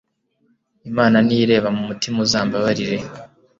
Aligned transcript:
imana 0.89 1.17
niyo 1.21 1.41
ireba 1.45 1.69
m'umutima, 1.75 2.17
uzambabarire 2.25 2.97